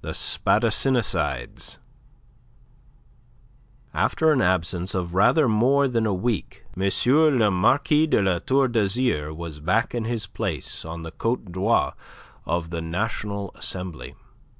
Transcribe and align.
THE 0.00 0.12
SPADASSINICIDES 0.12 1.78
After 3.94 4.32
an 4.32 4.42
absence 4.42 4.92
of 4.92 5.14
rather 5.14 5.46
more 5.48 5.86
than 5.86 6.04
a 6.04 6.12
week, 6.12 6.64
M. 6.76 6.90
le 7.08 7.48
Marquis 7.52 8.08
de 8.08 8.20
La 8.20 8.40
Tour 8.40 8.66
d'Azyr 8.66 9.32
was 9.32 9.60
back 9.60 9.94
in 9.94 10.04
his 10.04 10.26
place 10.26 10.84
on 10.84 11.02
the 11.04 11.12
Cote 11.12 11.52
Droit 11.52 11.94
of 12.44 12.70
the 12.70 12.80
National 12.82 13.52
Assembly. 13.54 14.16